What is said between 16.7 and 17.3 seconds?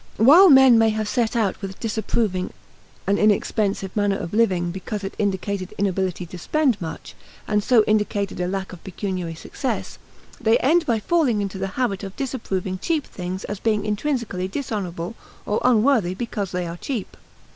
cheap.